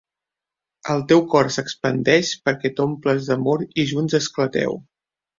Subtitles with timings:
[0.93, 4.75] El teu cor s'expandeix perquè t'omples d'amor i junts esclateu.